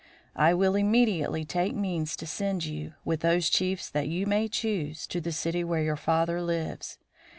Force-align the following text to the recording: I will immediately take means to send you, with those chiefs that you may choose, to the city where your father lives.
I 0.35 0.55
will 0.55 0.75
immediately 0.75 1.45
take 1.45 1.75
means 1.75 2.15
to 2.15 2.25
send 2.25 2.65
you, 2.65 2.95
with 3.05 3.19
those 3.19 3.51
chiefs 3.51 3.87
that 3.91 4.07
you 4.07 4.25
may 4.25 4.47
choose, 4.47 5.05
to 5.05 5.21
the 5.21 5.31
city 5.31 5.63
where 5.63 5.83
your 5.83 5.95
father 5.95 6.41
lives. 6.41 6.97